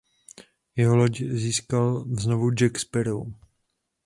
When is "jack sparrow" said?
2.51-3.27